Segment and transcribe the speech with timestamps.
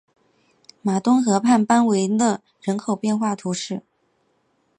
[0.81, 3.83] 马东河畔班维勒人口变化图示